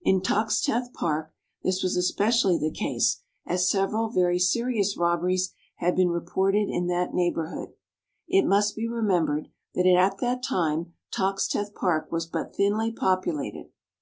[0.00, 6.08] In Toxteth Park, this was especially the case, as several very serious robberies had been
[6.08, 7.74] reported in that neighbourhood.
[8.26, 13.66] It must be remembered that at that time Toxteth Park was but thinly populated.